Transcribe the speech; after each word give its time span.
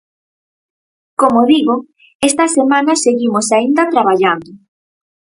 Como 1.21 1.41
digo, 1.53 1.75
esta 2.29 2.45
semana 2.57 2.93
seguimos 3.05 3.47
aínda 3.57 3.83
traballando. 3.93 4.51